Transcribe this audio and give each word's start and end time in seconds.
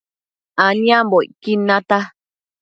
aniambocquid 0.65 1.61
nata 1.67 1.99